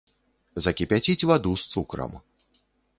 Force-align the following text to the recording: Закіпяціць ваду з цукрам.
Закіпяціць 0.67 1.27
ваду 1.33 1.55
з 1.65 1.77
цукрам. 1.77 2.21